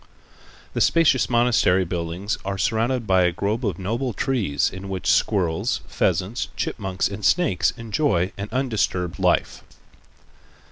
The 0.73 0.81
spacious 0.81 1.29
monastery 1.29 1.85
buildings 1.85 2.39
are 2.43 2.57
surrounded 2.57 3.05
by 3.05 3.21
a 3.25 3.31
grove 3.31 3.63
of 3.63 3.77
noble 3.77 4.13
trees, 4.13 4.71
in 4.71 4.89
which 4.89 5.05
squirrels, 5.05 5.81
pheasants, 5.87 6.47
chipmunks 6.57 7.07
and 7.07 7.23
snakes 7.23 7.69
enjoy 7.77 8.31
an 8.35 8.49
undisturbed 8.51 9.19
life. 9.19 9.61